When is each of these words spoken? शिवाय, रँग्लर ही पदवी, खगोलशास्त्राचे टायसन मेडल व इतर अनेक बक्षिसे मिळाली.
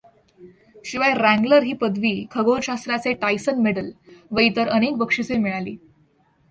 शिवाय, 0.85 1.13
रँग्लर 1.13 1.63
ही 1.63 1.73
पदवी, 1.73 2.13
खगोलशास्त्राचे 2.31 3.13
टायसन 3.13 3.61
मेडल 3.61 3.91
व 4.31 4.39
इतर 4.39 4.69
अनेक 4.69 4.97
बक्षिसे 4.97 5.37
मिळाली. 5.37 5.77